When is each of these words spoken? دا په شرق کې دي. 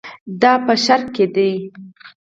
دا 0.41 0.53
په 0.65 0.73
شرق 0.85 1.07
کې 1.15 1.25
دي. 1.35 1.51